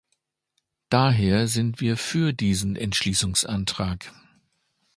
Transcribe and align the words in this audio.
Daher 0.89 1.47
sind 1.47 1.79
wir 1.79 1.95
für 1.95 2.33
diesen 2.33 2.75
Entschließungsantrag. 2.75 4.11